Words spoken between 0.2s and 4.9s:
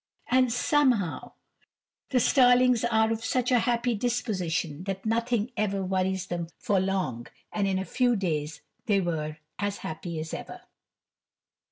And somehow the starlings are of such a happy disposition